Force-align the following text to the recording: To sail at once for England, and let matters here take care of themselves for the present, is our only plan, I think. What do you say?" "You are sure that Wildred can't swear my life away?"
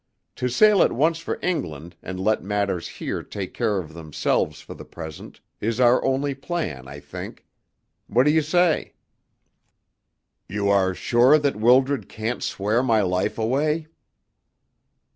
To 0.37 0.49
sail 0.49 0.81
at 0.81 0.91
once 0.91 1.19
for 1.19 1.37
England, 1.43 1.95
and 2.01 2.19
let 2.19 2.41
matters 2.41 2.87
here 2.87 3.21
take 3.21 3.53
care 3.53 3.77
of 3.77 3.93
themselves 3.93 4.59
for 4.59 4.73
the 4.73 4.83
present, 4.83 5.41
is 5.59 5.79
our 5.79 6.03
only 6.03 6.33
plan, 6.33 6.87
I 6.87 6.99
think. 6.99 7.45
What 8.07 8.23
do 8.23 8.31
you 8.31 8.41
say?" 8.41 8.93
"You 10.49 10.69
are 10.69 10.95
sure 10.95 11.37
that 11.37 11.55
Wildred 11.55 12.09
can't 12.09 12.41
swear 12.41 12.81
my 12.81 13.03
life 13.03 13.37
away?" 13.37 13.85